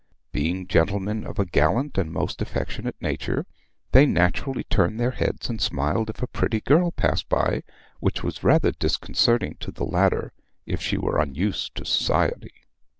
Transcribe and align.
Being 0.31 0.65
gentlemen 0.65 1.23
of 1.27 1.37
a 1.37 1.45
gallant 1.45 1.95
and 1.99 2.11
most 2.11 2.41
affectionate 2.41 2.95
nature, 2.99 3.45
they 3.91 4.07
naturally 4.07 4.63
turned 4.63 4.99
their 4.99 5.11
heads 5.11 5.47
and 5.47 5.61
smiled 5.61 6.09
if 6.09 6.23
a 6.23 6.27
pretty 6.27 6.59
girl 6.59 6.89
passed 6.89 7.29
by, 7.29 7.61
which 7.99 8.23
was 8.23 8.43
rather 8.43 8.71
disconcerting 8.71 9.57
to 9.59 9.69
the 9.69 9.85
latter 9.85 10.33
if 10.65 10.81
she 10.81 10.97
were 10.97 11.19
unused 11.19 11.75
to 11.75 11.85
society. 11.85 12.51